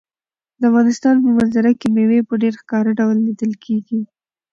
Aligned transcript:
د 0.59 0.61
افغانستان 0.69 1.15
په 1.23 1.29
منظره 1.37 1.71
کې 1.79 1.87
مېوې 1.95 2.19
په 2.29 2.33
ډېر 2.41 2.53
ښکاره 2.61 2.91
ډول 2.99 3.17
لیدل 3.27 3.51
کېږي. 3.65 4.01